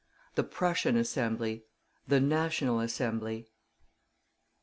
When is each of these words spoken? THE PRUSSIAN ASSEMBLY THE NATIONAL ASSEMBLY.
THE 0.33 0.43
PRUSSIAN 0.43 0.97
ASSEMBLY 0.97 1.63
THE 2.07 2.19
NATIONAL 2.19 2.79
ASSEMBLY. 2.79 3.51